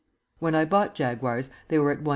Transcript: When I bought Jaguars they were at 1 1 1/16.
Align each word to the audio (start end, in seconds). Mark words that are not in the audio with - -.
When 0.39 0.55
I 0.55 0.65
bought 0.65 0.95
Jaguars 0.95 1.51
they 1.67 1.77
were 1.77 1.91
at 1.91 1.99
1 1.99 2.03
1 2.03 2.07
1/16. 2.07 2.09